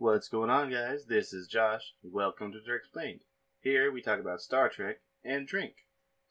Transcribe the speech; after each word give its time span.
What's 0.00 0.28
going 0.28 0.48
on, 0.48 0.70
guys? 0.70 1.04
This 1.04 1.34
is 1.34 1.46
Josh. 1.46 1.92
Welcome 2.02 2.52
to 2.52 2.60
Trek 2.62 2.80
Explained. 2.84 3.20
Here 3.60 3.92
we 3.92 4.00
talk 4.00 4.18
about 4.18 4.40
Star 4.40 4.70
Trek 4.70 5.00
and 5.22 5.46
drink. 5.46 5.74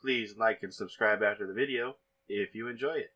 Please 0.01 0.35
like 0.35 0.63
and 0.63 0.73
subscribe 0.73 1.21
after 1.21 1.45
the 1.45 1.53
video 1.53 1.97
if 2.27 2.55
you 2.55 2.67
enjoy 2.67 2.95
it. 2.95 3.13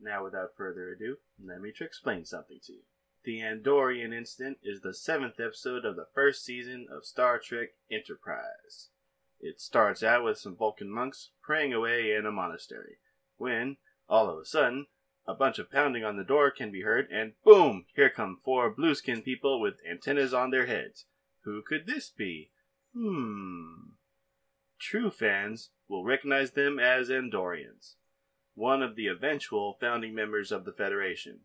Now, 0.00 0.22
without 0.22 0.54
further 0.56 0.92
ado, 0.92 1.16
let 1.44 1.60
me 1.60 1.72
explain 1.80 2.24
something 2.24 2.60
to 2.66 2.72
you. 2.72 2.82
The 3.24 3.40
Andorian 3.40 4.14
Incident 4.16 4.58
is 4.62 4.82
the 4.82 4.94
seventh 4.94 5.40
episode 5.40 5.84
of 5.84 5.96
the 5.96 6.06
first 6.14 6.44
season 6.44 6.86
of 6.88 7.04
Star 7.04 7.40
Trek 7.40 7.70
Enterprise. 7.90 8.90
It 9.40 9.60
starts 9.60 10.04
out 10.04 10.22
with 10.22 10.38
some 10.38 10.54
Vulcan 10.54 10.88
monks 10.88 11.30
praying 11.42 11.72
away 11.72 12.14
in 12.14 12.26
a 12.26 12.30
monastery, 12.30 12.98
when, 13.38 13.78
all 14.08 14.30
of 14.30 14.38
a 14.38 14.44
sudden, 14.44 14.86
a 15.30 15.34
bunch 15.34 15.60
of 15.60 15.70
pounding 15.70 16.02
on 16.02 16.16
the 16.16 16.24
door 16.24 16.50
can 16.50 16.72
be 16.72 16.82
heard, 16.82 17.08
and 17.08 17.34
boom! 17.44 17.86
Here 17.94 18.10
come 18.10 18.40
four 18.44 18.74
blueskin 18.74 19.22
people 19.22 19.60
with 19.60 19.80
antennas 19.88 20.34
on 20.34 20.50
their 20.50 20.66
heads. 20.66 21.06
Who 21.44 21.62
could 21.62 21.86
this 21.86 22.10
be? 22.10 22.50
Hmm. 22.92 23.90
True 24.80 25.08
fans 25.08 25.70
will 25.86 26.02
recognize 26.02 26.50
them 26.50 26.80
as 26.80 27.10
Andorians, 27.10 27.94
one 28.54 28.82
of 28.82 28.96
the 28.96 29.06
eventual 29.06 29.76
founding 29.80 30.16
members 30.16 30.50
of 30.50 30.64
the 30.64 30.72
Federation. 30.72 31.42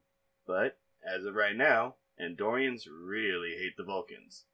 But, 0.48 0.80
as 1.08 1.24
of 1.24 1.36
right 1.36 1.56
now, 1.56 1.98
Andorians 2.20 2.88
really 2.92 3.56
hate 3.56 3.78
the 3.78 3.84
Vulcans. 3.84 4.46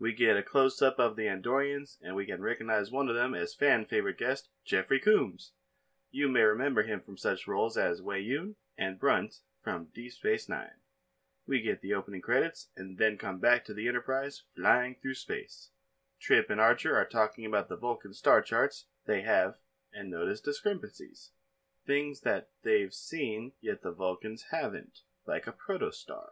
We 0.00 0.14
get 0.14 0.36
a 0.36 0.42
close 0.42 0.82
up 0.82 0.98
of 0.98 1.14
the 1.14 1.28
Andorians, 1.28 1.98
and 2.02 2.16
we 2.16 2.26
can 2.26 2.42
recognize 2.42 2.90
one 2.90 3.08
of 3.08 3.14
them 3.14 3.36
as 3.36 3.54
fan 3.54 3.84
favorite 3.84 4.18
guest 4.18 4.48
Jeffrey 4.64 4.98
Combs. 4.98 5.52
You 6.10 6.28
may 6.28 6.42
remember 6.42 6.82
him 6.82 7.00
from 7.00 7.16
such 7.16 7.46
roles 7.46 7.76
as 7.76 8.00
Weyoun 8.00 8.56
and 8.80 8.98
Brunt 8.98 9.36
from 9.62 9.88
Deep 9.94 10.10
Space 10.12 10.48
Nine. 10.48 10.80
We 11.46 11.60
get 11.60 11.82
the 11.82 11.92
opening 11.92 12.22
credits 12.22 12.68
and 12.76 12.96
then 12.96 13.18
come 13.18 13.38
back 13.38 13.64
to 13.66 13.74
the 13.74 13.86
Enterprise 13.86 14.42
flying 14.56 14.96
through 15.00 15.14
space. 15.14 15.70
Trip 16.18 16.48
and 16.48 16.60
Archer 16.60 16.96
are 16.96 17.04
talking 17.04 17.44
about 17.44 17.68
the 17.68 17.76
Vulcan 17.76 18.14
star 18.14 18.40
charts 18.40 18.86
they 19.06 19.20
have 19.20 19.56
and 19.92 20.10
notice 20.10 20.40
discrepancies. 20.40 21.30
Things 21.86 22.22
that 22.22 22.48
they've 22.62 22.92
seen, 22.92 23.52
yet 23.60 23.82
the 23.82 23.92
Vulcans 23.92 24.46
haven't, 24.50 25.00
like 25.26 25.46
a 25.46 25.52
protostar. 25.52 26.30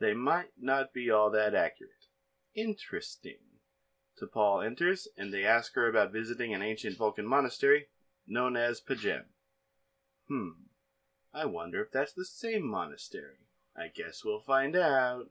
They 0.00 0.12
might 0.12 0.50
not 0.60 0.92
be 0.92 1.10
all 1.10 1.30
that 1.30 1.54
accurate. 1.54 2.08
Interesting. 2.54 3.38
T'Pol 4.20 4.64
enters, 4.64 5.08
and 5.16 5.32
they 5.32 5.44
ask 5.44 5.74
her 5.74 5.88
about 5.88 6.12
visiting 6.12 6.52
an 6.52 6.62
ancient 6.62 6.96
Vulcan 6.96 7.26
monastery 7.26 7.86
known 8.26 8.56
as 8.56 8.80
P'Jem. 8.80 9.24
Hmm. 10.28 10.50
I 11.36 11.46
wonder 11.46 11.82
if 11.82 11.90
that's 11.90 12.12
the 12.12 12.24
same 12.24 12.64
monastery. 12.64 13.48
I 13.76 13.88
guess 13.88 14.24
we'll 14.24 14.38
find 14.38 14.76
out. 14.76 15.30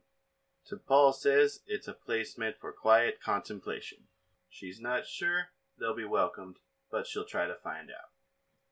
T'Pol 0.70 1.16
says 1.16 1.62
it's 1.66 1.88
a 1.88 1.94
place 1.94 2.38
meant 2.38 2.58
for 2.60 2.74
quiet 2.74 3.22
contemplation. 3.22 4.00
She's 4.50 4.82
not 4.82 5.08
sure 5.08 5.48
they'll 5.80 5.96
be 5.96 6.04
welcomed, 6.04 6.58
but 6.92 7.08
she'll 7.08 7.24
try 7.24 7.48
to 7.48 7.56
find 7.56 7.90
out. 7.90 8.12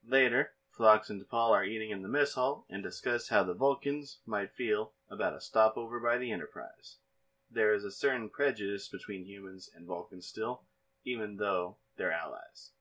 Later, 0.06 0.50
Phlox 0.70 1.08
and 1.08 1.22
T'Pol 1.22 1.50
are 1.50 1.64
eating 1.64 1.90
in 1.90 2.02
the 2.02 2.08
mess 2.08 2.34
hall 2.34 2.66
and 2.68 2.82
discuss 2.82 3.28
how 3.28 3.42
the 3.42 3.54
Vulcans 3.54 4.18
might 4.26 4.52
feel 4.52 4.92
about 5.10 5.34
a 5.34 5.40
stopover 5.40 6.00
by 6.00 6.18
the 6.18 6.32
Enterprise. 6.32 6.98
There 7.50 7.72
is 7.72 7.84
a 7.84 7.90
certain 7.90 8.28
prejudice 8.28 8.88
between 8.88 9.24
humans 9.24 9.70
and 9.74 9.86
Vulcans 9.86 10.26
still, 10.26 10.62
even 11.04 11.36
though 11.36 11.76
they're 11.96 12.12
allies. 12.12 12.72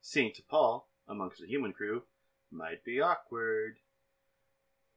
Seeing 0.00 0.30
T'Pol 0.30 0.84
amongst 1.08 1.40
the 1.40 1.48
human 1.48 1.72
crew 1.72 2.04
might 2.52 2.84
be 2.84 3.00
awkward. 3.00 3.78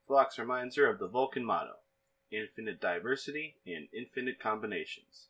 Phlox 0.10 0.40
reminds 0.40 0.76
her 0.76 0.88
of 0.88 0.98
the 0.98 1.08
Vulcan 1.08 1.46
motto 1.46 1.76
infinite 2.32 2.82
diversity 2.82 3.58
and 3.68 3.88
infinite 3.94 4.40
combinations. 4.40 5.28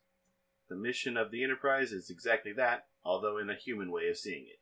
The 0.69 0.75
mission 0.77 1.17
of 1.17 1.31
the 1.31 1.43
Enterprise 1.43 1.91
is 1.91 2.09
exactly 2.09 2.53
that, 2.53 2.87
although 3.03 3.37
in 3.39 3.49
a 3.49 3.55
human 3.55 3.91
way 3.91 4.07
of 4.07 4.15
seeing 4.15 4.45
it. 4.45 4.61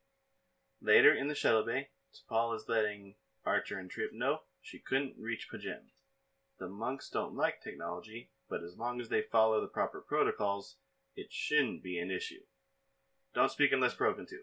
Later 0.82 1.14
in 1.14 1.28
the 1.28 1.36
shuttle 1.36 1.64
bay, 1.64 1.90
T'Pol 2.12 2.56
is 2.56 2.68
letting 2.68 3.14
Archer 3.46 3.78
and 3.78 3.92
Trip 3.92 4.12
know 4.12 4.40
she 4.60 4.80
couldn't 4.80 5.14
reach 5.20 5.50
P'Jem. 5.52 5.92
The 6.58 6.68
monks 6.68 7.12
don't 7.12 7.36
like 7.36 7.62
technology, 7.62 8.32
but 8.50 8.64
as 8.64 8.76
long 8.76 9.00
as 9.00 9.10
they 9.10 9.22
follow 9.22 9.62
the 9.62 9.68
proper 9.68 10.02
protocols, 10.02 10.78
it 11.16 11.32
shouldn't 11.32 11.84
be 11.84 12.00
an 12.00 12.10
issue. 12.10 12.42
Don't 13.36 13.52
speak 13.52 13.72
unless 13.72 13.94
spoken 13.94 14.26
to. 14.26 14.40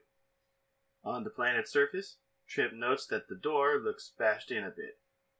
On 1.02 1.24
the 1.24 1.30
planet's 1.30 1.72
surface, 1.72 2.18
Trip 2.46 2.72
notes 2.72 3.06
that 3.08 3.26
the 3.26 3.34
door 3.34 3.80
looks 3.80 4.12
bashed 4.16 4.52
in 4.52 4.62
a 4.62 4.70
bit. 4.70 4.98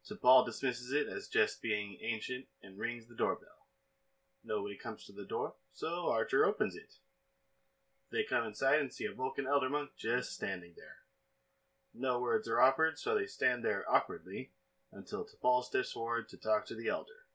T'Pol 0.08 0.44
dismisses 0.44 0.92
it 0.92 1.08
as 1.08 1.28
just 1.28 1.62
being 1.62 1.98
ancient 2.02 2.46
and 2.62 2.78
rings 2.78 3.06
the 3.06 3.14
doorbell. 3.14 3.68
Nobody 4.44 4.76
comes 4.76 5.04
to 5.04 5.12
the 5.12 5.24
door, 5.24 5.54
so 5.72 6.10
Archer 6.10 6.44
opens 6.44 6.76
it. 6.76 6.96
They 8.12 8.22
come 8.22 8.44
inside 8.44 8.80
and 8.80 8.92
see 8.92 9.06
a 9.06 9.12
Vulcan 9.12 9.46
elder 9.46 9.70
monk 9.70 9.90
just 9.96 10.34
standing 10.34 10.74
there. 10.76 10.98
No 11.94 12.20
words 12.20 12.48
are 12.48 12.60
offered, 12.60 12.98
so 12.98 13.14
they 13.14 13.26
stand 13.26 13.64
there 13.64 13.84
awkwardly 13.90 14.50
until 14.92 15.24
T'Pol 15.24 15.64
steps 15.64 15.92
forward 15.92 16.28
to 16.28 16.36
talk 16.36 16.66
to 16.66 16.74
the 16.74 16.88
elder. 16.88 17.26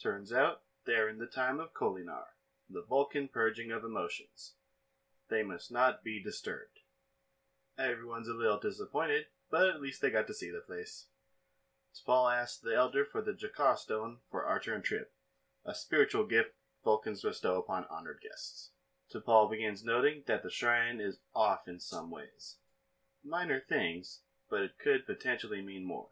Turns 0.00 0.32
out 0.32 0.62
they're 0.84 1.08
in 1.08 1.18
the 1.18 1.26
time 1.26 1.58
of 1.58 1.74
Kolinahr, 1.74 2.34
the 2.70 2.82
Vulcan 2.82 3.28
purging 3.28 3.72
of 3.72 3.84
emotions. 3.84 4.52
They 5.28 5.42
must 5.42 5.72
not 5.72 6.04
be 6.04 6.22
disturbed. 6.22 6.80
Everyone's 7.78 8.28
a 8.28 8.34
little 8.34 8.60
disappointed, 8.60 9.26
but 9.50 9.68
at 9.68 9.80
least 9.80 10.00
they 10.00 10.10
got 10.10 10.26
to 10.28 10.34
see 10.34 10.50
the 10.50 10.60
place. 10.60 11.06
T'Pol 11.94 12.32
asks 12.32 12.58
the 12.58 12.74
elder 12.74 13.04
for 13.04 13.20
the 13.20 13.34
J'ka 13.34 13.76
stone 13.76 14.20
for 14.30 14.44
Archer 14.44 14.72
and 14.74 14.82
Trip, 14.82 15.12
a 15.64 15.74
spiritual 15.74 16.24
gift 16.24 16.54
Vulcans 16.82 17.20
bestow 17.20 17.58
upon 17.58 17.84
honored 17.90 18.22
guests. 18.22 18.70
T'Pol 19.12 19.50
begins 19.50 19.84
noting 19.84 20.22
that 20.26 20.42
the 20.42 20.48
shrine 20.48 21.00
is 21.00 21.20
off 21.34 21.68
in 21.68 21.78
some 21.78 22.10
ways. 22.10 22.56
Minor 23.22 23.60
things, 23.60 24.22
but 24.48 24.62
it 24.62 24.78
could 24.78 25.04
potentially 25.04 25.60
mean 25.60 25.84
more. 25.84 26.08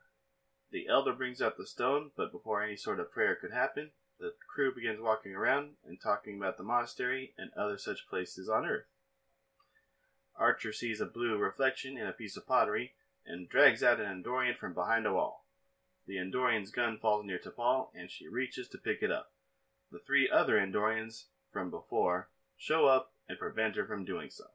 The 0.71 0.87
elder 0.87 1.15
brings 1.15 1.41
out 1.41 1.57
the 1.57 1.67
stone, 1.67 2.11
but 2.15 2.31
before 2.31 2.63
any 2.63 2.77
sort 2.77 3.01
of 3.01 3.11
prayer 3.11 3.35
could 3.35 3.53
happen, 3.53 3.93
the 4.19 4.35
crew 4.55 4.75
begins 4.75 5.01
walking 5.01 5.35
around 5.35 5.77
and 5.83 5.99
talking 5.99 6.37
about 6.37 6.59
the 6.59 6.63
monastery 6.63 7.33
and 7.39 7.51
other 7.55 7.79
such 7.79 8.07
places 8.07 8.51
on 8.51 8.67
Earth. 8.67 8.87
Archer 10.37 10.75
sees 10.75 11.01
a 11.01 11.07
blue 11.07 11.39
reflection 11.39 11.97
in 11.97 12.07
a 12.07 12.13
piece 12.13 12.37
of 12.37 12.47
pottery 12.47 12.95
and 13.25 13.49
drags 13.49 13.83
out 13.83 13.99
an 13.99 14.23
Andorian 14.23 14.57
from 14.57 14.75
behind 14.75 15.07
a 15.07 15.13
wall. 15.15 15.40
The 16.11 16.17
Andorian's 16.17 16.73
gun 16.73 16.99
falls 16.99 17.25
near 17.25 17.39
T'Pol, 17.39 17.91
and 17.95 18.11
she 18.11 18.27
reaches 18.27 18.67
to 18.71 18.79
pick 18.79 19.01
it 19.01 19.13
up. 19.13 19.33
The 19.93 20.01
three 20.01 20.29
other 20.29 20.59
Andorians 20.59 21.27
from 21.53 21.71
before 21.71 22.31
show 22.57 22.87
up 22.87 23.15
and 23.29 23.39
prevent 23.39 23.77
her 23.77 23.87
from 23.87 24.05
doing 24.05 24.29
so. 24.29 24.47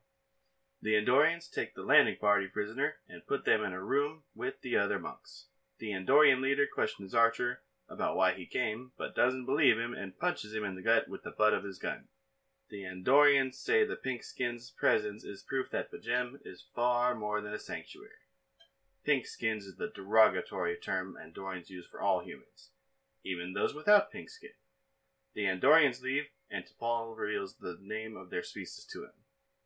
The 0.82 0.96
Andorians 0.96 1.50
take 1.50 1.74
the 1.74 1.84
landing 1.84 2.18
party 2.18 2.50
prisoner 2.50 2.98
and 3.08 3.26
put 3.26 3.46
them 3.46 3.64
in 3.64 3.72
a 3.72 3.82
room 3.82 4.24
with 4.36 4.60
the 4.60 4.76
other 4.76 5.00
monks. 5.00 5.48
The 5.78 5.92
Andorian 5.92 6.42
leader 6.42 6.68
questions 6.68 7.16
Archer 7.16 7.62
about 7.88 8.18
why 8.18 8.34
he 8.34 8.46
came, 8.46 8.92
but 8.98 9.16
doesn't 9.16 9.46
believe 9.46 9.80
him 9.80 9.94
and 9.94 10.20
punches 10.20 10.54
him 10.54 10.66
in 10.66 10.76
the 10.76 10.82
gut 10.82 11.08
with 11.08 11.24
the 11.24 11.32
butt 11.32 11.54
of 11.54 11.64
his 11.64 11.80
gun. 11.80 12.10
The 12.68 12.84
Andorians 12.84 13.56
say 13.56 13.86
the 13.86 13.96
pink 13.96 14.26
skin's 14.26 14.72
presence 14.72 15.24
is 15.24 15.42
proof 15.42 15.70
that 15.72 15.90
P'Jem 15.90 16.38
is 16.44 16.68
far 16.76 17.16
more 17.16 17.40
than 17.40 17.54
a 17.54 17.60
sanctuary. 17.60 18.25
Pink 19.06 19.28
skins 19.28 19.68
is 19.68 19.76
the 19.76 19.92
derogatory 19.94 20.76
term 20.78 21.16
Andorians 21.16 21.70
use 21.70 21.86
for 21.86 22.02
all 22.02 22.22
humans, 22.22 22.72
even 23.24 23.54
those 23.54 23.76
without 23.76 24.12
pink 24.12 24.32
skin. 24.32 24.50
The 25.36 25.46
Andorians 25.46 26.02
leave, 26.02 26.24
and 26.50 26.66
T'Pol 26.66 27.16
reveals 27.16 27.56
the 27.56 27.78
name 27.80 28.18
of 28.18 28.32
their 28.32 28.42
species 28.42 28.84
to 28.94 29.04
him. 29.04 29.12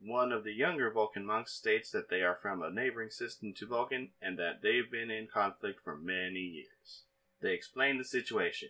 One 0.02 0.34
of 0.34 0.44
the 0.44 0.52
younger 0.52 0.92
Vulcan 0.92 1.26
monks 1.26 1.54
states 1.54 1.90
that 1.92 2.10
they 2.10 2.22
are 2.22 2.36
from 2.42 2.62
a 2.62 2.70
neighboring 2.70 3.12
system 3.12 3.54
to 3.54 3.66
Vulcan 3.66 4.10
and 4.22 4.38
that 4.38 4.62
they've 4.62 4.92
been 4.92 5.10
in 5.10 5.28
conflict 5.28 5.80
for 5.84 5.96
many 5.96 6.40
years. 6.40 7.04
They 7.42 7.54
explain 7.54 7.98
the 7.98 8.04
situation. 8.04 8.70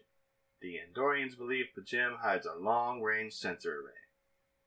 The 0.61 0.77
Andorians 0.77 1.35
believe 1.35 1.69
P'Jem 1.75 2.19
hides 2.19 2.45
a 2.45 2.53
long 2.53 3.01
range 3.01 3.33
sensor 3.33 3.79
array. 3.79 3.93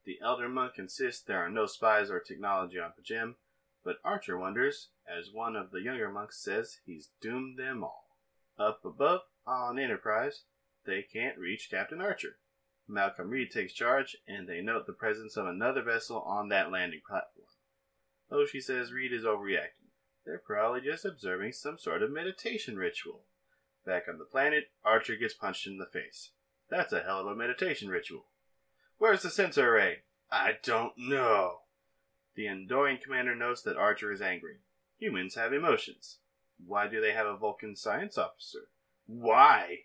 The 0.05 0.19
elder 0.21 0.49
monk 0.49 0.79
insists 0.79 1.23
there 1.23 1.39
are 1.39 1.51
no 1.51 1.67
spies 1.67 2.11
or 2.11 2.19
technology 2.19 2.81
on 2.81 2.93
P'Jem, 2.93 3.37
but 3.85 3.97
Archer 4.05 4.39
wonders, 4.39 4.89
as 5.09 5.33
one 5.33 5.57
of 5.57 5.71
the 5.71 5.81
younger 5.81 6.11
monks 6.11 6.43
says 6.43 6.79
he's 6.85 7.11
doomed 7.21 7.59
them 7.59 7.83
all. 7.83 8.17
Up 8.59 8.85
above, 8.85 9.23
on 9.47 9.79
Enterprise, 9.79 10.45
they 10.85 11.03
can't 11.03 11.39
reach 11.39 11.71
Captain 11.71 12.01
Archer. 12.01 12.39
Malcolm 12.89 13.31
Reed 13.31 13.51
takes 13.51 13.73
charge, 13.73 14.17
and 14.27 14.49
they 14.49 14.61
note 14.61 14.87
the 14.87 14.93
presence 14.93 15.37
of 15.37 15.47
another 15.47 15.83
vessel 15.83 16.21
on 16.23 16.49
that 16.49 16.71
landing 16.71 17.01
platform. 17.07 17.47
Oh, 18.31 18.47
she 18.47 18.61
says 18.61 18.93
Reed 18.93 19.13
is 19.13 19.25
overreacting. 19.25 19.91
They're 20.25 20.39
probably 20.39 20.81
just 20.81 21.05
observing 21.05 21.53
some 21.53 21.79
sort 21.79 22.03
of 22.03 22.11
meditation 22.11 22.77
ritual. 22.77 23.25
Back 23.85 24.05
on 24.09 24.19
the 24.19 24.25
planet, 24.25 24.71
Archer 24.85 25.17
gets 25.17 25.35
punched 25.35 25.67
in 25.67 25.79
the 25.79 25.87
face. 25.87 26.31
That's 26.71 26.93
a 26.93 27.03
hell 27.03 27.21
of 27.21 27.27
a 27.27 27.35
meditation 27.35 27.89
ritual. 27.89 28.27
Where's 28.99 29.23
the 29.23 29.31
sensor 29.31 29.75
array? 29.75 30.03
I 30.31 30.59
don't 30.63 30.97
know. 30.97 31.62
The 32.35 32.47
Andorian 32.47 33.01
commander 33.01 33.35
notes 33.35 33.63
that 33.63 33.77
Archer 33.77 34.11
is 34.11 34.23
angry. 34.23 34.61
Humans 34.99 35.35
have 35.35 35.53
emotions. 35.53 36.19
Why 36.65 36.89
do 36.89 37.01
they 37.01 37.13
have 37.13 37.27
a 37.27 37.37
Vulcan 37.37 37.77
science 37.77 38.17
officer? 38.17 38.69
Why? 39.07 39.85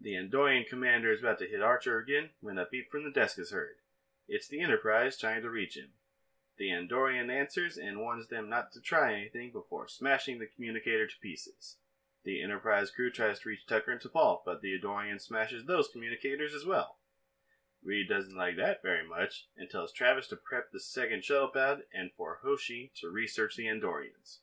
The 0.00 0.14
Andorian 0.14 0.66
commander 0.66 1.12
is 1.12 1.20
about 1.20 1.38
to 1.40 1.46
hit 1.46 1.60
Archer 1.60 1.98
again 1.98 2.30
when 2.40 2.58
a 2.58 2.66
beep 2.66 2.90
from 2.90 3.04
the 3.04 3.10
desk 3.10 3.38
is 3.38 3.50
heard. 3.50 3.76
It's 4.26 4.48
the 4.48 4.60
Enterprise 4.60 5.18
trying 5.18 5.42
to 5.42 5.50
reach 5.50 5.76
him. 5.76 5.92
The 6.56 6.70
Andorian 6.70 7.30
answers 7.30 7.76
and 7.76 7.98
warns 7.98 8.28
them 8.28 8.48
not 8.48 8.72
to 8.72 8.80
try 8.80 9.12
anything 9.12 9.50
before 9.50 9.86
smashing 9.88 10.38
the 10.38 10.46
communicator 10.46 11.06
to 11.06 11.18
pieces. 11.20 11.76
The 12.22 12.42
Enterprise 12.42 12.90
crew 12.90 13.10
tries 13.10 13.40
to 13.40 13.50
reach 13.50 13.66
Tucker 13.66 13.92
and 13.92 14.00
T'Pol, 14.00 14.42
but 14.46 14.62
the 14.62 14.78
Andorian 14.78 15.20
smashes 15.20 15.66
those 15.66 15.88
communicators 15.88 16.54
as 16.54 16.64
well. 16.64 16.96
Reed 17.84 18.08
doesn't 18.08 18.36
like 18.36 18.56
that 18.56 18.82
very 18.82 19.06
much 19.06 19.46
and 19.58 19.68
tells 19.68 19.92
Travis 19.92 20.26
to 20.28 20.36
prep 20.36 20.72
the 20.72 20.80
second 20.80 21.22
shuttle 21.22 21.48
pad 21.48 21.84
and 21.92 22.10
for 22.16 22.40
Hoshi 22.42 22.90
to 22.96 23.10
research 23.10 23.56
the 23.56 23.66
Andorians. 23.66 24.38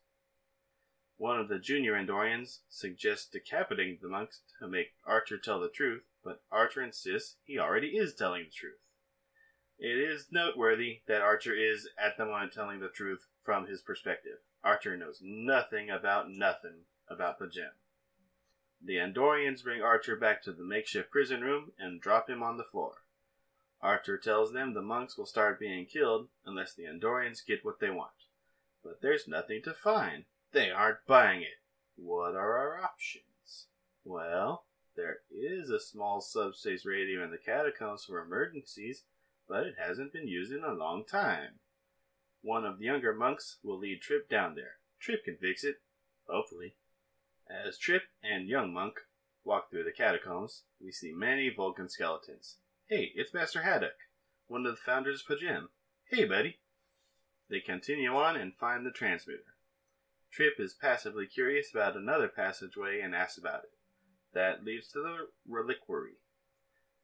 One 1.17 1.39
of 1.39 1.47
the 1.49 1.57
junior 1.57 1.93
Andorians 1.93 2.59
suggests 2.69 3.27
decapitating 3.27 3.97
the 3.99 4.07
monks 4.07 4.41
to 4.59 4.67
make 4.67 4.93
Archer 5.05 5.39
tell 5.39 5.59
the 5.59 5.69
truth, 5.69 6.03
but 6.23 6.43
Archer 6.51 6.83
insists 6.83 7.37
he 7.43 7.57
already 7.57 7.97
is 7.97 8.13
telling 8.13 8.43
the 8.43 8.51
truth. 8.51 8.79
It 9.79 9.97
is 9.97 10.31
noteworthy 10.31 11.01
that 11.07 11.23
Archer 11.23 11.55
is, 11.55 11.89
at 11.97 12.17
the 12.17 12.25
moment, 12.25 12.53
telling 12.53 12.79
the 12.79 12.89
truth 12.89 13.25
from 13.43 13.65
his 13.65 13.81
perspective. 13.81 14.37
Archer 14.63 14.95
knows 14.95 15.19
nothing 15.19 15.89
about 15.89 16.29
nothing 16.29 16.85
about 17.09 17.39
P'Jem. 17.39 17.73
The 18.83 18.97
Andorians 18.97 19.63
bring 19.63 19.81
Archer 19.81 20.15
back 20.15 20.43
to 20.43 20.51
the 20.51 20.63
makeshift 20.63 21.09
prison 21.09 21.41
room 21.41 21.71
and 21.79 21.99
drop 21.99 22.29
him 22.29 22.43
on 22.43 22.57
the 22.57 22.63
floor. 22.63 23.00
Archer 23.81 24.17
tells 24.17 24.53
them 24.53 24.73
the 24.73 24.81
monks 24.81 25.17
will 25.17 25.25
start 25.25 25.59
being 25.59 25.85
killed 25.85 26.29
unless 26.45 26.73
the 26.73 26.83
Andorians 26.83 27.45
get 27.45 27.65
what 27.65 27.79
they 27.79 27.89
want. 27.89 28.11
But 28.83 29.01
there's 29.01 29.27
nothing 29.27 29.61
to 29.63 29.73
find. 29.73 30.25
They 30.51 30.69
aren't 30.69 31.05
buying 31.07 31.41
it. 31.41 31.59
What 31.95 32.35
are 32.35 32.57
our 32.57 32.83
options? 32.83 33.67
Well, 34.03 34.65
there 34.95 35.19
is 35.31 35.69
a 35.69 35.79
small 35.79 36.21
subspace 36.21 36.85
radio 36.85 37.23
in 37.23 37.31
the 37.31 37.37
catacombs 37.37 38.05
for 38.05 38.21
emergencies, 38.21 39.03
but 39.47 39.65
it 39.65 39.75
hasn't 39.79 40.13
been 40.13 40.27
used 40.27 40.51
in 40.51 40.63
a 40.63 40.73
long 40.73 41.05
time. 41.05 41.59
One 42.41 42.65
of 42.65 42.79
the 42.79 42.85
younger 42.85 43.13
monks 43.13 43.57
will 43.63 43.77
lead 43.77 44.01
Trip 44.01 44.29
down 44.29 44.55
there. 44.55 44.77
Trip 44.99 45.23
can 45.23 45.37
fix 45.37 45.63
it, 45.63 45.81
hopefully. 46.27 46.75
As 47.49 47.77
Trip 47.77 48.03
and 48.23 48.47
young 48.47 48.73
monk 48.73 48.99
walk 49.43 49.69
through 49.69 49.85
the 49.85 49.91
catacombs, 49.91 50.63
we 50.79 50.91
see 50.91 51.11
many 51.11 51.49
Vulcan 51.49 51.89
skeletons. 51.89 52.57
Hey, 52.93 53.13
it's 53.15 53.33
Master 53.33 53.61
Haddock, 53.61 53.95
one 54.47 54.65
of 54.65 54.75
the 54.75 54.81
founders 54.85 55.21
of 55.21 55.37
P'Jem. 55.37 55.67
Hey, 56.09 56.25
buddy. 56.25 56.59
They 57.49 57.61
continue 57.61 58.13
on 58.13 58.35
and 58.35 58.53
find 58.53 58.85
the 58.85 58.91
transmitter. 58.91 59.55
Trip 60.29 60.55
is 60.59 60.73
passively 60.73 61.25
curious 61.25 61.73
about 61.73 61.95
another 61.95 62.27
passageway 62.27 62.99
and 62.99 63.15
asks 63.15 63.37
about 63.37 63.63
it. 63.63 63.71
That 64.33 64.65
leads 64.65 64.89
to 64.89 64.99
the 64.99 65.29
reliquary. 65.47 66.17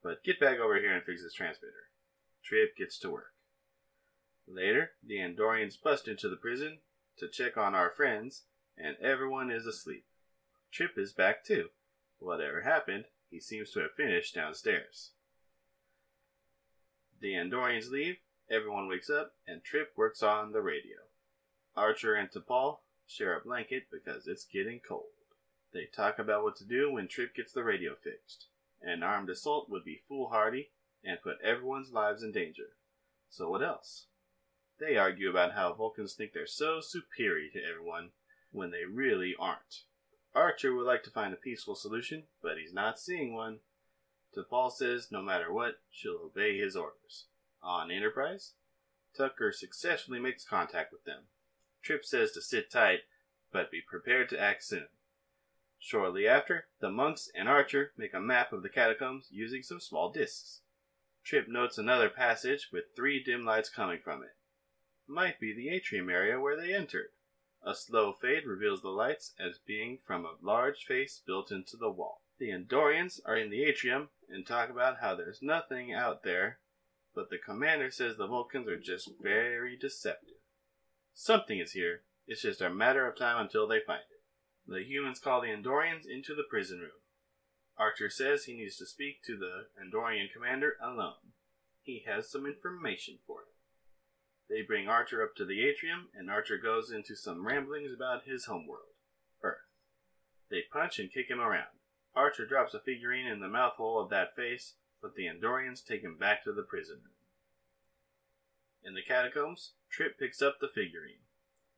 But 0.04 0.25
get 0.25 0.42
back 0.42 0.60
over 0.60 0.78
here 0.78 0.94
and 0.94 1.06
fix 1.06 1.24
this 1.24 1.31
transmitter. 1.31 1.88
Trip 2.44 2.75
gets 2.75 3.00
to 3.00 3.10
work. 3.10 3.31
Later, 4.45 4.92
the 5.01 5.19
Andorians 5.19 5.81
bust 5.81 6.10
into 6.10 6.28
the 6.28 6.36
prison 6.36 6.80
to 7.18 7.30
check 7.30 7.56
on 7.56 7.74
our 7.74 7.92
friends, 7.92 8.44
and 8.78 8.98
everyone 9.01 9.50
is 9.50 9.66
asleep. 9.66 10.04
Trip 10.69 10.98
is 10.98 11.13
back 11.13 11.45
too. 11.45 11.69
Whatever 12.19 12.63
happened, 12.63 13.06
he 13.30 13.39
seems 13.39 13.72
to 13.72 13.80
have 13.80 13.94
finished 13.95 14.36
downstairs. 14.36 15.12
The 17.19 17.34
Andorians 17.34 17.90
leave, 17.90 18.18
everyone 18.50 18.88
wakes 18.88 19.10
up, 19.10 19.34
and 19.48 19.64
Trip 19.64 19.92
works 19.96 20.22
on 20.22 20.52
the 20.52 20.62
radio. 20.62 20.98
Archer 21.75 22.14
and 22.14 22.30
T'Pol 22.30 22.78
share 23.08 23.36
a 23.36 23.42
blanket 23.42 23.88
because 23.92 24.28
it's 24.28 24.46
getting 24.46 24.80
cold. 24.80 25.10
They 25.74 25.86
talk 25.86 26.19
about 26.19 26.44
what 26.44 26.56
to 26.58 26.64
do 26.64 26.92
when 26.92 27.08
Trip 27.08 27.34
gets 27.34 27.54
the 27.54 27.64
radio 27.64 27.96
fixed. 27.96 28.48
An 28.81 29.02
armed 29.02 29.30
assault 29.31 29.68
would 29.68 29.84
be 29.84 30.04
foolhardy 30.08 30.69
and 31.04 31.22
put 31.22 31.42
everyone's 31.42 31.92
lives 31.92 32.22
in 32.22 32.31
danger. 32.31 32.75
So 33.30 33.50
what 33.50 33.63
else? 33.63 34.06
They 34.80 34.96
argue 34.96 35.30
about 35.30 35.54
how 35.54 35.74
Vulcans 35.74 36.13
think 36.13 36.34
they're 36.34 36.46
so 36.46 36.81
superior 36.81 37.50
to 37.50 37.63
everyone 37.63 38.12
when 38.52 38.70
they 38.70 38.86
really 38.86 39.36
aren't. 39.40 39.86
Archer 40.36 40.75
would 40.75 40.86
like 40.86 41.02
to 41.04 41.10
find 41.10 41.34
a 41.34 41.38
peaceful 41.38 41.75
solution, 41.75 42.28
but 42.44 42.60
he's 42.60 42.74
not 42.74 43.00
seeing 43.00 43.34
one. 43.34 43.62
T'Pol 44.35 44.71
says 44.71 45.12
no 45.12 45.21
matter 45.21 45.51
what, 45.51 45.79
she'll 45.89 46.21
obey 46.25 46.57
his 46.57 46.75
orders. 46.75 47.27
On 47.63 47.89
Enterprise, 47.89 48.53
Tucker 49.15 49.51
successfully 49.51 50.19
makes 50.19 50.45
contact 50.45 50.91
with 50.91 51.03
them. 51.06 51.24
Trip 51.81 52.06
says 52.06 52.31
to 52.33 52.41
sit 52.41 52.69
tight, 52.69 53.01
but 53.51 53.71
be 53.71 53.81
prepared 53.81 54.29
to 54.29 54.39
act 54.39 54.63
soon. 54.63 54.89
Shortly 55.79 56.27
after, 56.27 56.68
the 56.79 56.89
monks 56.89 57.29
and 57.33 57.47
Archer 57.47 57.94
make 57.95 58.13
a 58.13 58.19
map 58.19 58.51
of 58.51 58.63
the 58.63 58.69
catacombs 58.69 59.29
using 59.31 59.63
some 59.63 59.79
small 59.79 60.12
discs. 60.12 60.62
Trip 61.24 61.47
notes 61.47 61.77
another 61.77 62.09
passage 62.09 62.69
with 62.71 62.95
three 62.95 63.24
dim 63.24 63.45
lights 63.45 63.69
coming 63.69 64.00
from 64.01 64.24
it. 64.24 64.35
Might 65.07 65.39
be 65.39 65.53
the 65.53 65.69
atrium 65.69 66.09
area 66.09 66.39
where 66.39 66.56
they 66.56 66.74
entered. 66.74 67.12
A 67.63 67.74
slow 67.74 68.13
fade 68.13 68.45
reveals 68.45 68.81
the 68.81 68.89
lights 68.89 69.33
as 69.39 69.57
being 69.57 70.00
from 70.06 70.25
a 70.25 70.35
large 70.41 70.85
face 70.85 71.21
built 71.25 71.51
into 71.51 71.77
the 71.77 71.89
wall. 71.89 72.21
The 72.39 72.50
Andorians 72.51 73.19
are 73.25 73.36
in 73.36 73.50
the 73.50 73.63
atrium 73.63 74.10
and 74.30 74.45
talk 74.45 74.69
about 74.69 75.00
how 75.01 75.16
there's 75.16 75.42
nothing 75.42 75.94
out 75.94 76.24
there, 76.24 76.60
but 77.16 77.30
the 77.30 77.39
commander 77.39 77.89
says 77.89 78.16
the 78.16 78.28
Vulcans 78.28 78.68
are 78.68 78.80
just 78.80 79.10
very 79.19 79.75
deceptive. 79.75 80.36
Something 81.13 81.60
is 81.60 81.72
here, 81.72 82.04
it's 82.28 82.44
just 82.44 82.62
a 82.62 82.69
matter 82.69 83.07
of 83.07 83.18
time 83.18 83.42
until 83.42 83.68
they 83.68 83.80
find 83.80 84.04
it. 84.12 84.24
The 84.72 84.84
humans 84.84 85.19
call 85.19 85.42
the 85.42 85.48
Andorians 85.48 86.06
into 86.06 86.36
the 86.36 86.44
prison 86.48 86.80
room. 86.80 87.01
Archer 87.75 88.10
says 88.10 88.44
he 88.44 88.56
needs 88.56 88.78
to 88.78 88.86
speak 88.86 89.24
to 89.24 89.38
the 89.38 89.69
Andorian 89.81 90.31
commander 90.31 90.74
alone. 90.81 91.34
He 91.81 92.04
has 92.06 92.30
some 92.30 92.45
information 92.45 93.18
for 93.25 93.42
him. 93.42 93.48
They 94.50 94.62
bring 94.62 94.88
Archer 94.88 95.24
up 95.24 95.36
to 95.38 95.45
the 95.45 95.63
atrium, 95.66 96.10
and 96.13 96.30
Archer 96.30 96.57
goes 96.57 96.92
into 96.92 97.16
some 97.16 97.48
ramblings 97.48 97.94
about 97.94 98.25
his 98.25 98.45
homeworld, 98.45 98.94
Earth. 99.42 99.57
They 100.51 100.63
punch 100.72 101.00
and 101.00 101.12
kick 101.12 101.30
him 101.30 101.39
around. 101.39 101.76
Archer 102.18 102.48
drops 102.48 102.74
a 102.74 102.80
figurine 102.80 103.28
in 103.28 103.42
the 103.42 103.48
mouth 103.48 103.74
hole 103.74 104.02
of 104.02 104.10
that 104.10 104.36
face, 104.36 104.74
but 105.04 105.14
the 105.14 105.28
Andorians 105.28 105.86
take 105.86 106.02
him 106.02 106.18
back 106.18 106.44
to 106.44 106.52
the 106.52 106.64
prison. 106.64 107.02
In 108.84 108.96
the 108.96 109.04
catacombs, 109.04 109.74
Trip 109.92 110.18
picks 110.18 110.42
up 110.42 110.60
the 110.60 110.68
figurine. 110.68 111.22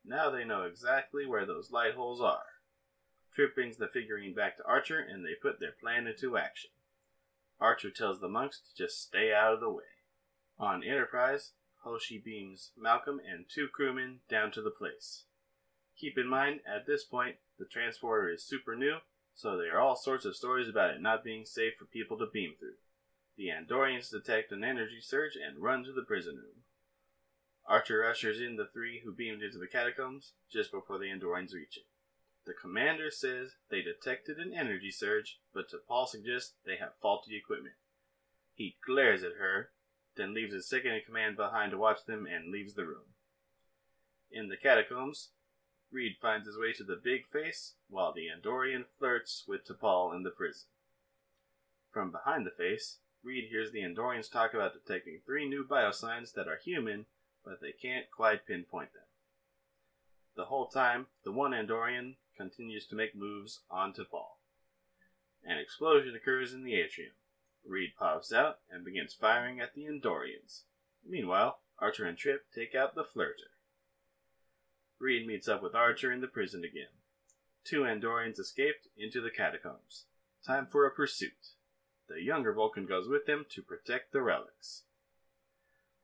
Now 0.06 0.30
they 0.30 0.46
know 0.46 0.64
exactly 0.64 1.26
where 1.26 1.46
those 1.46 1.72
light 1.72 1.94
holes 1.94 2.22
are. 2.22 2.46
Trip 3.36 3.54
brings 3.54 3.76
the 3.76 3.90
figurine 3.90 4.34
back 4.34 4.56
to 4.58 4.66
Archer, 4.66 5.00
and 5.00 5.26
they 5.26 5.36
put 5.36 5.60
their 5.60 5.74
plan 5.74 6.08
into 6.08 6.38
action. 6.38 6.72
Archer 7.60 7.92
tells 7.92 8.22
the 8.22 8.30
monks 8.30 8.62
to 8.62 8.76
just 8.82 9.04
stay 9.04 9.34
out 9.34 9.54
of 9.54 9.60
the 9.60 9.70
way. 9.70 9.84
On 10.58 10.86
Enterprise, 10.86 11.52
Hoshi 11.84 12.18
beams 12.18 12.72
Malcolm 12.78 13.20
and 13.30 13.46
two 13.54 13.68
crewmen 13.68 14.22
down 14.30 14.52
to 14.52 14.62
the 14.62 14.72
place. 14.72 15.26
Keep 15.98 16.18
in 16.18 16.28
mind, 16.30 16.62
at 16.66 16.88
this 16.88 17.04
point, 17.04 17.36
the 17.58 17.66
transporter 17.66 18.30
is 18.30 18.42
super 18.42 18.74
new, 18.74 19.00
so 19.40 19.56
there 19.56 19.78
are 19.78 19.80
all 19.80 19.96
sorts 19.96 20.26
of 20.26 20.36
stories 20.36 20.68
about 20.68 20.90
it 20.90 21.02
not 21.02 21.24
being 21.24 21.46
safe 21.46 21.72
for 21.80 21.86
people 21.86 22.18
to 22.18 22.26
beam 22.26 22.56
through. 22.60 22.76
The 23.38 23.48
Andorians 23.48 24.12
detect 24.12 24.52
an 24.52 24.66
energy 24.66 25.00
surge 25.00 25.38
and 25.38 25.64
run 25.64 25.86
to 25.86 25.94
the 25.94 26.02
prison 26.02 26.36
room. 26.36 26.64
Archer 27.66 28.04
ushers 28.04 28.42
in 28.42 28.58
the 28.58 28.68
three 28.68 29.00
who 29.06 29.14
beamed 29.14 29.42
into 29.42 29.58
the 29.58 29.68
catacombs 29.68 30.34
just 30.52 30.74
before 30.74 31.00
the 31.00 31.06
Andorians 31.06 31.54
reach 31.54 31.78
it. 31.78 31.86
The 32.46 32.54
commander 32.54 33.10
says 33.10 33.56
they 33.70 33.82
detected 33.82 34.40
an 34.40 34.54
energy 34.54 34.92
surge, 34.92 35.40
but 35.54 35.70
T'Pol 35.70 36.10
suggests 36.10 36.56
they 36.66 36.76
have 36.76 37.00
faulty 37.02 37.38
equipment. 37.38 37.76
He 38.54 38.76
glares 38.86 39.24
at 39.24 39.38
her, 39.40 39.70
then 40.18 40.34
leaves 40.34 40.54
his 40.54 40.68
second 40.68 40.92
in 40.92 41.02
command 41.06 41.38
behind 41.38 41.72
to 41.72 41.78
watch 41.78 42.04
them 42.06 42.26
and 42.26 42.52
leaves 42.52 42.74
the 42.74 42.86
room. 42.86 43.14
In 44.30 44.50
the 44.50 44.58
catacombs, 44.58 45.30
Reed 45.92 46.18
finds 46.22 46.46
his 46.46 46.58
way 46.58 46.72
to 46.74 46.84
the 46.84 46.96
big 46.96 47.28
face 47.28 47.76
while 47.88 48.14
the 48.14 48.28
Andorian 48.28 48.86
flirts 48.98 49.46
with 49.48 49.66
T'Pol 49.66 50.16
in 50.16 50.24
the 50.24 50.30
prison. 50.30 50.68
From 51.92 52.12
behind 52.12 52.46
the 52.46 52.52
face, 52.52 53.00
Reed 53.24 53.50
hears 53.50 53.72
the 53.72 53.82
Andorians 53.82 54.32
talk 54.32 54.54
about 54.54 54.74
detecting 54.74 55.22
three 55.26 55.50
new 55.50 55.66
biosigns 55.66 56.34
that 56.34 56.48
are 56.48 56.58
human, 56.58 57.08
but 57.44 57.60
they 57.60 57.72
can't 57.72 58.10
quite 58.12 58.46
pinpoint 58.46 58.94
them. 58.94 59.04
The 60.36 60.46
whole 60.46 60.68
time, 60.68 61.08
the 61.24 61.32
one 61.32 61.52
Andorian 61.52 62.18
continues 62.38 62.86
to 62.88 62.96
make 62.96 63.16
moves 63.16 63.62
on 63.70 63.94
T'Pol. 63.94 64.38
An 65.44 65.58
explosion 65.58 66.16
occurs 66.16 66.54
in 66.54 66.64
the 66.64 66.76
atrium. 66.76 67.14
Reed 67.66 67.96
pops 67.98 68.32
out 68.32 68.60
and 68.70 68.86
begins 68.86 69.14
firing 69.14 69.60
at 69.60 69.74
the 69.74 69.86
Andorians. 69.86 70.64
Meanwhile, 71.04 71.60
Archer 71.80 72.06
and 72.06 72.18
Trip 72.18 72.46
take 72.54 72.76
out 72.76 72.94
the 72.94 73.04
flirter. 73.04 73.52
Reed 75.00 75.26
meets 75.26 75.48
up 75.48 75.64
with 75.64 75.76
Archer 75.76 76.12
in 76.12 76.22
the 76.22 76.28
prison 76.28 76.64
again. 76.64 76.92
Two 77.64 77.82
Andorians 77.82 78.40
escaped 78.40 78.88
into 78.98 79.22
the 79.22 79.30
catacombs. 79.30 80.06
Time 80.46 80.68
for 80.70 80.86
a 80.86 80.92
pursuit. 80.92 81.54
The 82.08 82.22
younger 82.22 82.54
Vulcan 82.54 82.86
goes 82.86 83.08
with 83.08 83.26
them 83.26 83.46
to 83.52 83.62
protect 83.62 84.12
the 84.12 84.22
relics. 84.22 84.84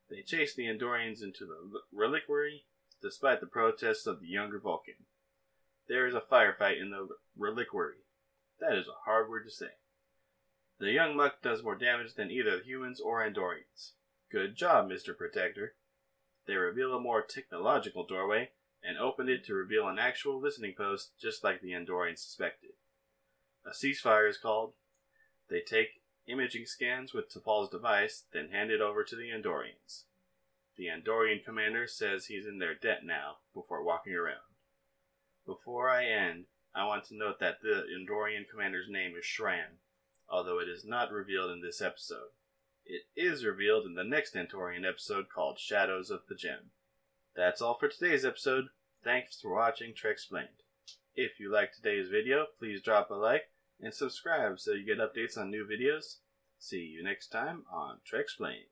They 0.09 0.21
chase 0.21 0.53
the 0.53 0.67
Andorians 0.67 1.23
into 1.23 1.45
the 1.45 1.81
reliquary 1.91 2.65
despite 3.01 3.41
the 3.41 3.47
protests 3.47 4.07
of 4.07 4.21
the 4.21 4.27
younger 4.27 4.59
Vulcan. 4.59 5.05
There 5.87 6.07
is 6.07 6.15
a 6.15 6.21
firefight 6.21 6.81
in 6.81 6.91
the 6.91 7.07
reliquary. 7.37 8.05
That 8.59 8.77
is 8.77 8.87
a 8.87 9.03
hard 9.05 9.29
word 9.29 9.43
to 9.45 9.51
say. 9.51 9.71
The 10.79 10.91
young 10.91 11.15
muck 11.15 11.41
does 11.41 11.63
more 11.63 11.75
damage 11.75 12.15
than 12.15 12.31
either 12.31 12.59
humans 12.59 12.99
or 12.99 13.21
Andorians. 13.21 13.91
Good 14.31 14.55
job, 14.55 14.89
Mr. 14.89 15.15
Protector. 15.15 15.75
They 16.47 16.55
reveal 16.55 16.95
a 16.95 16.99
more 16.99 17.21
technological 17.21 18.05
doorway 18.05 18.51
and 18.87 18.97
opened 18.97 19.29
it 19.29 19.45
to 19.45 19.53
reveal 19.53 19.87
an 19.87 19.99
actual 19.99 20.39
listening 20.39 20.73
post 20.77 21.11
just 21.19 21.43
like 21.43 21.61
the 21.61 21.71
Andorians 21.71 22.19
suspected. 22.19 22.71
A 23.65 23.71
ceasefire 23.71 24.29
is 24.29 24.37
called. 24.37 24.73
They 25.49 25.61
take 25.61 26.01
imaging 26.27 26.65
scans 26.65 27.13
with 27.13 27.29
T'Pol's 27.29 27.69
device, 27.69 28.23
then 28.31 28.49
hand 28.49 28.71
it 28.71 28.81
over 28.81 29.03
to 29.03 29.15
the 29.15 29.29
Andorians. 29.29 30.03
The 30.77 30.87
Andorian 30.87 31.43
commander 31.43 31.87
says 31.87 32.25
he's 32.25 32.45
in 32.45 32.59
their 32.59 32.75
debt 32.75 33.05
now 33.05 33.37
before 33.53 33.83
walking 33.83 34.13
around. 34.13 34.43
Before 35.45 35.89
I 35.89 36.05
end, 36.05 36.45
I 36.73 36.85
want 36.85 37.05
to 37.05 37.15
note 37.15 37.39
that 37.39 37.61
the 37.61 37.85
Andorian 37.97 38.49
commander's 38.49 38.89
name 38.89 39.15
is 39.17 39.23
Shran, 39.23 39.77
although 40.27 40.59
it 40.59 40.67
is 40.67 40.83
not 40.83 41.11
revealed 41.11 41.51
in 41.51 41.61
this 41.61 41.81
episode. 41.81 42.31
It 42.85 43.03
is 43.15 43.45
revealed 43.45 43.85
in 43.85 43.95
the 43.95 44.03
next 44.03 44.35
Andorian 44.35 44.87
episode 44.87 45.29
called 45.33 45.57
Shadows 45.57 46.11
of 46.11 46.27
P'Jem. 46.27 46.69
That's 47.35 47.61
all 47.61 47.77
for 47.77 47.87
today's 47.87 48.25
episode. 48.25 48.69
Thanks 49.05 49.39
for 49.39 49.53
watching 49.53 49.93
Trek 49.93 50.13
Explained. 50.13 50.63
If 51.15 51.39
you 51.39 51.53
liked 51.53 51.75
today's 51.75 52.09
video, 52.09 52.47
please 52.57 52.81
drop 52.81 53.11
a 53.11 53.13
like 53.13 53.43
and 53.79 53.93
subscribe 53.93 54.59
so 54.59 54.71
you 54.71 54.83
get 54.83 54.97
updates 54.97 55.37
on 55.37 55.51
new 55.51 55.63
videos. 55.63 56.15
See 56.57 56.79
you 56.79 57.03
next 57.03 57.27
time 57.27 57.65
on 57.71 57.99
Trek 58.03 58.23
Explained. 58.23 58.65